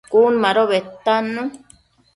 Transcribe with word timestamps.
Cun 0.13 0.33
mado 0.43 0.63
bedtannu 0.71 1.41